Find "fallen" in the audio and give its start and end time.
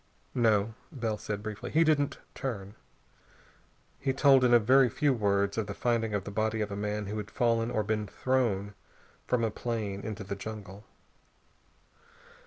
7.29-7.69